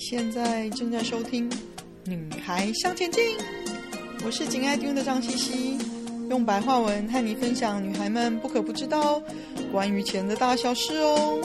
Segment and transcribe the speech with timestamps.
[0.00, 1.48] 现在正在收听
[2.06, 3.22] 《女孩向前进》，
[4.24, 5.78] 我是紧爱听的张茜茜，
[6.30, 9.22] 用白话文和你分享女孩们不可不知道
[9.70, 11.38] 关于钱的大小事哦。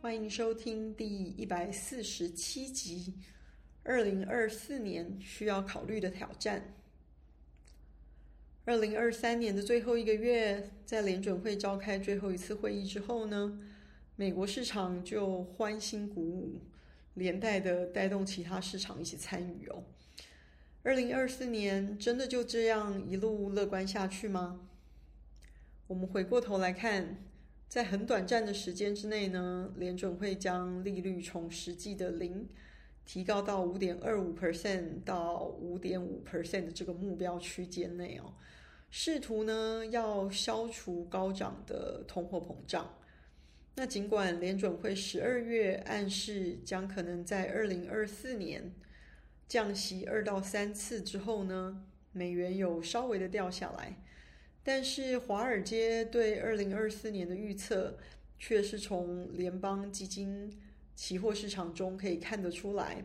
[0.00, 3.12] 欢迎收听第一百四十七集，
[3.82, 6.64] 二零二四年需要考虑的挑战。
[8.64, 13.58] 二零二三年的最后一个月，在联准会召开最后一次会议之后呢，
[14.14, 16.60] 美国市场就欢欣鼓舞，
[17.14, 19.82] 连带的带动其他市场一起参与哦。
[20.84, 24.68] 二零二四年真的就这样一路乐观下去吗？
[25.88, 27.18] 我们回过头来看，
[27.66, 32.48] 在很短暂的时间之内呢，联准会将利率从实际的零
[33.04, 38.34] 提高到五点二五 percent 到五点五 percent 的这个目标区间内哦。
[38.90, 42.94] 试图呢要消除高涨的通货膨胀。
[43.74, 48.70] 那尽管联准会十二月暗示将可能在二零二四年
[49.48, 53.96] 降息二到三次之后呢，美元有稍微的掉下来，
[54.62, 57.96] 但是华尔街对二零二四年的预测
[58.38, 60.52] 却是从联邦基金
[60.94, 63.04] 期货市场中可以看得出来。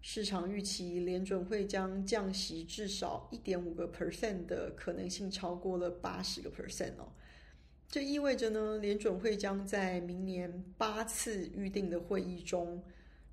[0.00, 7.12] 市场预期联准会将降息至少一点五个 percent 的可能性超过了八十个 percent 哦，
[7.88, 12.80] 这意味着呢，联准会将在明年八次预定的会议中，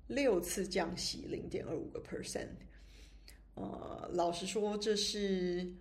[0.08, 2.48] 六次降息零点二五个 percent。
[3.54, 5.72] 呃，老实说，这是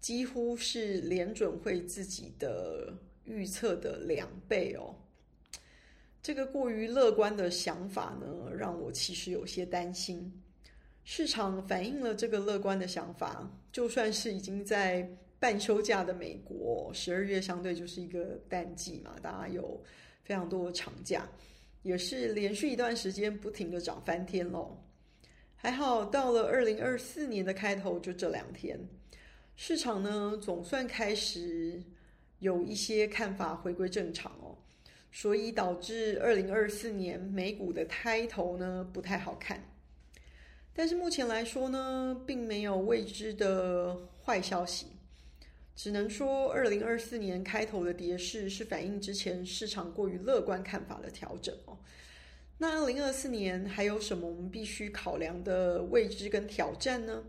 [0.00, 4.96] 几乎是联准会自己的预测的两倍哦。
[6.26, 10.42] 这个过于乐观的想法呢，让我其实有些担心。
[11.04, 19.80] 市场反映了这个乐观的想法，就算是已经在半休假的美国，十二月相对就是一个淡季嘛，大家有
[20.24, 21.28] 非常多的长假，
[21.84, 24.76] 也是连续一段时间不停的涨翻天喽。
[25.54, 28.76] 还好到了二零二四年的开头，就这两天，
[29.54, 31.80] 市场呢总算开始
[32.40, 34.58] 有一些看法回归正常哦。
[35.10, 39.62] 所以导致二零二四年美股的开头呢不太好看，
[40.74, 44.88] 但是目前来说呢，并没有未知的坏消息，
[45.74, 51.78] 只能说二零二四年开头的跌势是反映之前市场过于乐观看法的调整哦。
[52.58, 57.22] 那二零二四年还有什么我们必须考量的未知跟挑战呢？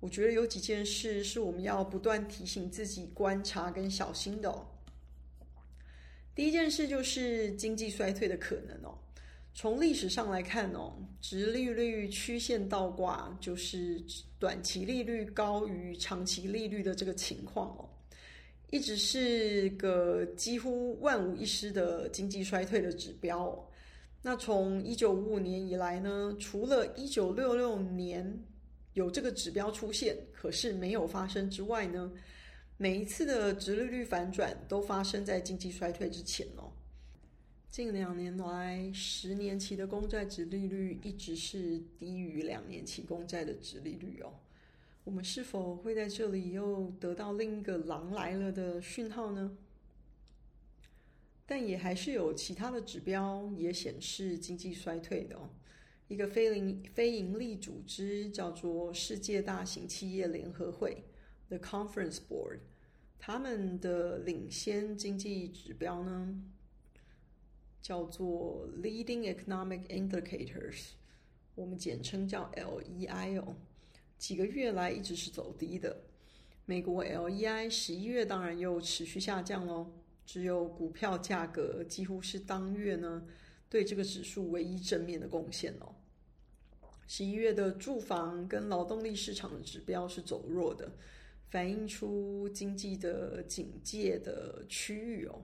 [0.00, 4.66] 我觉得有几件事是我们要不断提醒自己观察跟小心的。
[6.40, 8.96] 第一件事就是经济衰退的可能哦。
[9.52, 14.02] 从历史上来看哦，殖利率曲线倒挂就是
[14.38, 17.86] 短期利率高于长期利率的这个情况哦，
[18.70, 23.70] 一直是个几乎万无一失的经济衰退的指标。
[24.22, 28.42] 那从一九五五年以来呢，除了一九六六年
[28.94, 32.10] 有这个指标出现，可是没有发生之外呢，
[32.82, 36.72] 每一次的殖利率反转都发生在经济衰退之前哦。
[37.68, 44.32] 近两年来，十年期的公债殖利率一直是低于两年期公债的殖利率哦。
[45.04, 49.58] 我们是否会在这里又得到另一个“狼来了”的讯号呢？
[51.44, 55.50] 但也还是有其他的指标也显示经济衰退的哦。
[56.08, 61.04] 一个非营非营利组织叫做世界大型企业联合会
[61.50, 62.60] （The Conference Board）。
[63.30, 66.34] 他们的领先经济指标呢，
[67.80, 70.94] 叫做 Leading Economic Indicators，
[71.54, 73.54] 我们简称叫 LEI 哦。
[74.18, 75.96] 几个月来一直是走低的。
[76.66, 79.92] 美国 LEI 十一月当然又持续下降喽，
[80.26, 83.24] 只有股票价格几乎是当月呢
[83.68, 85.94] 对这个指数唯一正面的贡献哦。
[87.06, 90.90] 十一月的住房跟劳动力市场的指标是走弱的。
[91.50, 95.42] 反映出经济的警戒的区域哦，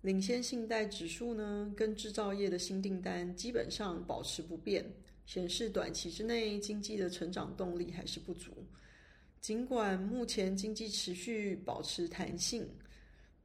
[0.00, 4.84] 领先信贷指数呢，跟制造业的新订单基本上保持不变，
[5.24, 8.50] 显示短期之内经济的成长动力还是不足。
[9.40, 12.68] 尽管目前经济持续保持弹性，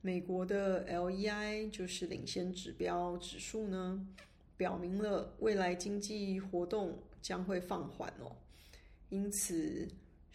[0.01, 4.03] 美国的 LEI 就是领先指标指数呢，
[4.57, 8.35] 表明了未来经济活动将会放缓哦，
[9.09, 9.87] 因此。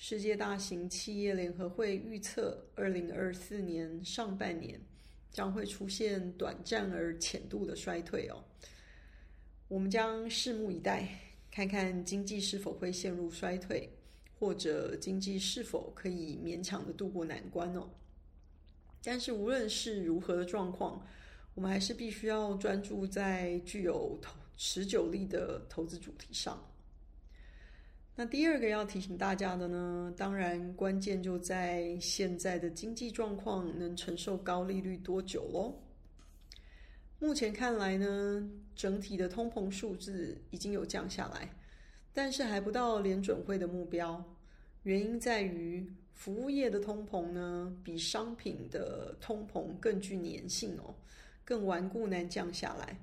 [0.07, 4.79] 世界大型企业联合会预测，二零二四年上半年
[5.31, 8.45] 将会出现短暂而浅度的衰退哦。
[9.67, 11.09] 我们将拭目以待，
[11.51, 13.89] 看看经济是否会陷入衰退，
[14.39, 17.89] 或者经济是否可以勉强的度过难关哦。
[19.03, 21.03] 但是无论是如何的状况，
[21.55, 26.63] 我们还是必须要专注在具有投持久力的投资主题上。
[28.17, 35.75] 那第二个要提醒大家的呢，当然关键就在现在的经济状况能承受高利率多久喽。
[37.19, 41.51] 目前看来呢，整体的通膨数字已经有降下来，
[42.13, 44.25] 但是还不到联准会的目标。
[44.85, 50.95] 原因在于服务业的通膨呢，比商品的通膨更具粘性哦，
[51.45, 52.97] 更顽固难降下来。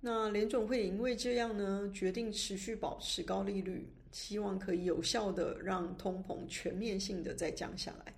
[0.00, 8.14] 那联总会因为这样呢，决定持续保持高利率，希望可以有效的让通膨全面性的再降下来，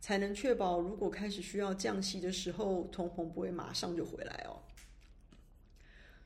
[0.00, 4.62] 才能确保如果开始需要降息的时候，通膨不会马上就回来哦。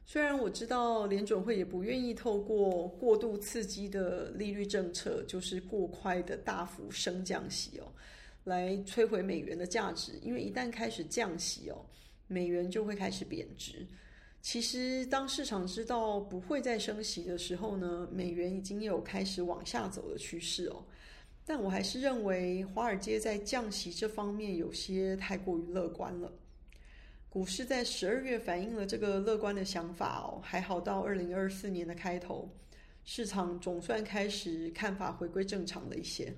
[0.05, 7.93] 虽然我知道联准会也不愿意透过过度刺激的利率政策，就是过快的大幅升降息哦，
[8.44, 11.87] 来摧毁美元的价值，因为一旦开始降息哦，
[12.26, 13.87] 美元就会开始贬值。
[14.42, 20.84] 其实当市场知道不会再升息的时候呢，美元已经有开始往下走的趋势哦。
[21.44, 26.32] 但我还是认为华尔街在降息这方面有些太过于乐观了。
[27.28, 32.48] 股市在十二月反映了这个乐观的想法哦，还好到二零二四年的开头，
[33.04, 36.32] 市场总算开始看法回归正常了一些。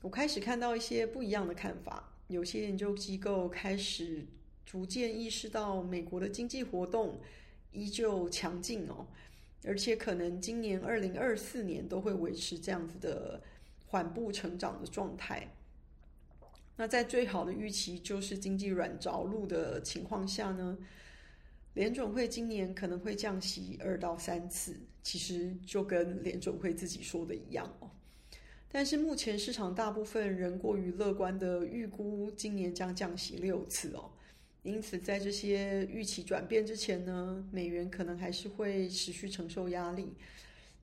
[0.00, 4.26] 我开始看到一些不一样的看法，有些研究机构开始
[4.64, 7.20] 逐渐意识到美国的经济活动
[7.72, 9.06] 依旧强劲哦，
[9.64, 13.42] 而且可能今年二零二四年都会维持这样子的
[13.86, 15.48] 缓步成长的状态。
[16.76, 20.76] 那在最好的预期就是经济软着陆的情况下呢，
[21.74, 27.90] 联准会今年可能会降息二到三次，其实就跟联准会自己说的一样哦。
[28.68, 34.10] 但是目前市场大部分人过于乐观的预估今年将降息六次哦，
[34.64, 40.14] 因此在这些预期转变之前呢，美元可能还是会持续承受压力。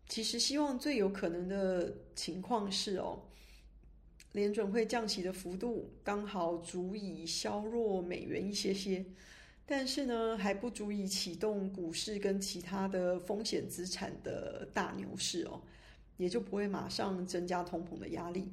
[0.07, 3.23] 其实希望最有可能的情况是哦。
[4.33, 9.03] 联准会降息的幅度刚好足以削弱美元一些些，
[9.65, 15.61] 但是呢，还不足以启动股市跟其他的风险资产的大牛市哦，
[16.15, 18.47] 也就不会马上增加通膨的压力。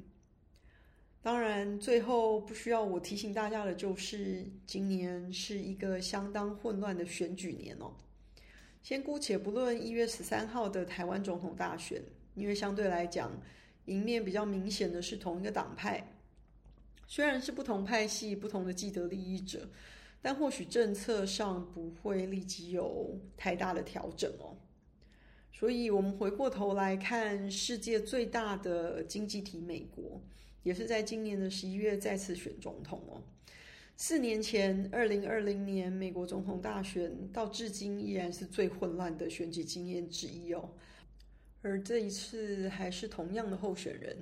[1.21, 7.93] 当然，最后不需要我提醒大家的就是，今年是一个相当混乱的选举年哦。
[8.81, 12.01] 先姑且不论一月十三号的台湾总统大选，
[12.35, 13.31] 因为相对来讲。
[13.85, 16.13] 赢面比较明显的是同一个党派，
[17.07, 19.67] 虽然是不同派系、不同的既得利益者，
[20.21, 24.55] 但或许政策上不会立即有太大的调整哦。
[25.51, 30.21] 所以，我们回过头来看世界最大的经济体美国，
[30.69, 33.19] 也是在今年的十一月再次选总统哦。
[33.97, 40.69] 四年前，二零二零年美国总统大选到至今依然是最混乱的选举经验之一哦。
[41.63, 44.15] 而这一次还是同样的候选人，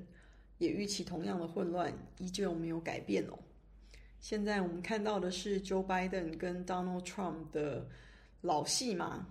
[0.58, 3.38] 也预期同样的混乱，依旧没有改变哦。
[4.22, 7.86] 现在我们看到的是 Joe Biden 跟 Donald Trump 的
[8.40, 9.28] 老戏嘛。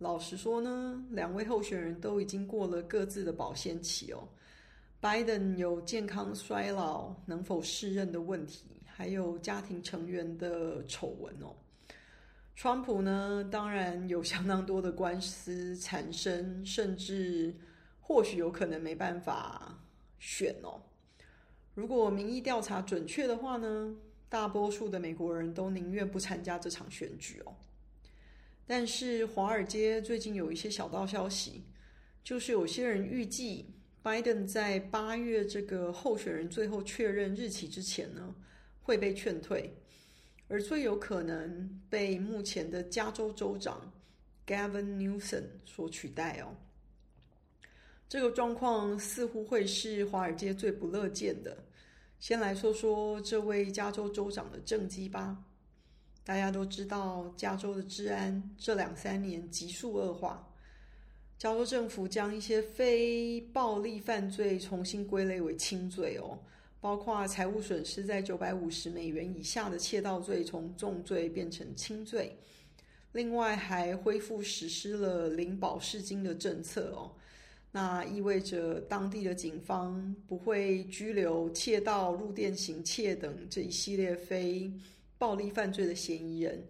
[0.00, 4.26] 老实说呢，两位候选人都已经过了各自的保鲜期哦。
[5.00, 11.54] Biden 有健康衰老、能否适任的问题，还有家庭成员的丑闻哦。
[12.56, 17.54] 川普呢，当然有相当多的官司缠身，甚至
[18.00, 19.78] 或许有可能没办法
[20.18, 20.82] 选哦。
[21.74, 23.94] 如果民意调查准确的话呢，
[24.28, 27.54] 大多数的美国人都宁愿不参加这场选举哦。
[28.66, 31.62] 但是华尔街最近有一些小道消息，
[32.24, 33.64] 就是有些人预计
[34.08, 38.34] 拜登在八月这个候选人最后确认日期之前呢，
[38.80, 39.70] 会被劝退。
[40.48, 43.92] 而最有可能被目前的加州州长
[44.46, 46.56] Gavin Newsom 所取代哦，
[48.08, 51.62] 这个状况似乎会是华尔街最不乐见的。
[52.18, 55.44] 先来说说这位加州州长的政绩吧。
[56.24, 60.47] 大家都知道，加州的治安这两三年急速恶化，
[61.38, 66.36] 加州政府将一些非暴力犯罪重新归类为轻罪哦。
[66.80, 72.36] 包括财务损失在九百五十美元以下的窃盗罪，从重罪变成轻罪。
[73.12, 77.12] 另外，还恢复实施了领保释金的政策哦。
[77.72, 84.72] 那意味着当地的警方不会拘留窃盗、入店行窃等这一系列非
[85.18, 86.64] 暴力犯罪的嫌疑人。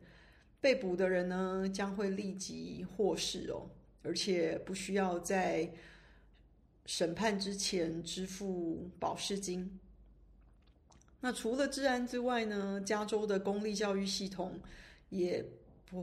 [0.60, 3.68] 被捕的人呢，将会立即获释哦，
[4.08, 5.70] 而且不需要在
[6.86, 9.78] 审判之前支付保释金。
[11.20, 14.58] 那除了治安之外呢，加州的公立教育系统
[15.10, 15.44] 也
[15.84, 16.02] 颇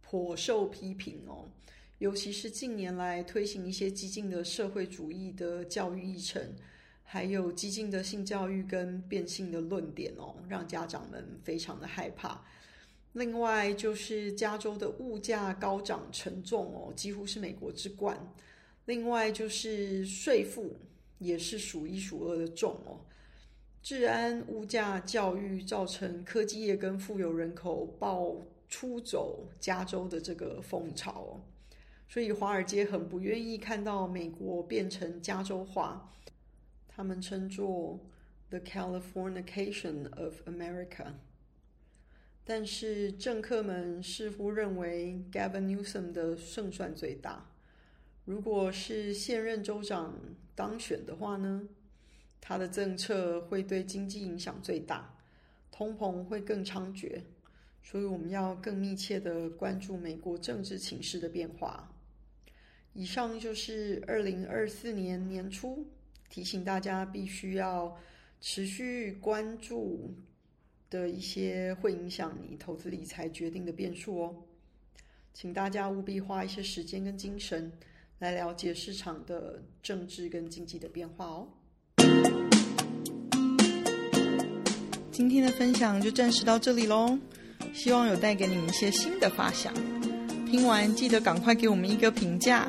[0.00, 1.48] 颇受批评哦。
[1.98, 6.54] 尤其是近年来推行一些激进的社会主义的教育议程，
[7.02, 12.42] 还有激进的性教育跟变性的论点哦，让家长们非常的害怕。
[13.14, 18.32] 另外就是加州的物价高涨沉重哦，几乎是美国之冠。
[18.86, 20.76] 另外就是税负
[21.18, 23.00] 也是数一数二的重哦。
[23.82, 28.36] 治安、物价、教育造成科技业跟富有人口爆
[28.68, 31.40] 出走加州的这个风潮哦。
[32.08, 36.12] 所以，华尔街很不愿意看到美国变成加州化，
[36.88, 37.98] 他们称作
[38.50, 41.14] “the Californication of America”。
[42.52, 47.48] 但是，政客们似乎认为 Gavin Newsom 的胜算最大。
[48.24, 50.18] 如果是现任州长
[50.56, 51.68] 当选的话呢，
[52.40, 55.16] 他的政策会对经济影响最大，
[55.70, 57.20] 通膨会更猖獗。
[57.84, 61.88] 所以，我们要更密切地关注美国政治情势的变化。
[62.94, 65.86] 以上就是二零二四年年初
[66.28, 67.96] 提醒大家必须要
[68.40, 70.12] 持续关注
[70.90, 74.34] 的一些会影响你投资理财决定的变数哦，
[75.32, 77.70] 请大家务必花一些时间跟精神
[78.18, 81.48] 来了解市场的政治跟经济的变化哦。
[85.12, 87.16] 今天的分享就暂时到这里喽，
[87.72, 89.72] 希望有带给你们一些新的发想。
[90.46, 92.66] 听完记得赶快给我们一个评价，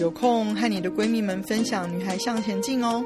[0.00, 3.04] 有空和你的闺蜜们分享《女孩向前进》哦。